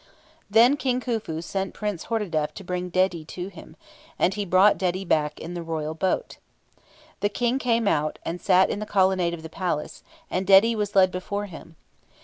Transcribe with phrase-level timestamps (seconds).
[0.49, 3.75] Then King Khufu sent Prince Hordadef to bring Dedi to him,
[4.17, 6.37] and he brought Dedi back in the royal boat.
[7.19, 10.95] The King came out, and sat in the colonnade of the palace, and Dedi was
[10.95, 11.75] led before him.